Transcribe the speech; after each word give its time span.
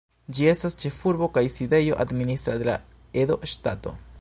Ĝi 0.35 0.45
estas 0.51 0.77
ĉefurbo 0.83 1.27
kaj 1.35 1.43
sidejo 1.57 1.99
administra 2.07 2.57
de 2.63 2.69
la 2.71 2.79
Edo 3.25 3.39
Ŝtato. 3.53 3.95